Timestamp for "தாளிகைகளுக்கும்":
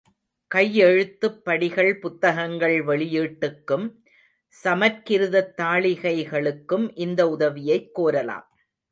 5.57-6.91